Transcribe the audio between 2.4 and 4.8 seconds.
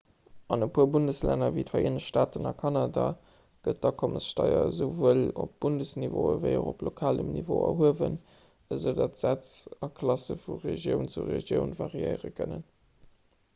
a kanada gëtt d'akommessteier